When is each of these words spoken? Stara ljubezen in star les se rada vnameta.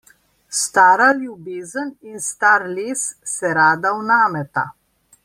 Stara 0.59 1.09
ljubezen 1.17 1.91
in 2.13 2.23
star 2.29 2.65
les 2.79 3.07
se 3.35 3.55
rada 3.59 3.93
vnameta. 4.03 4.65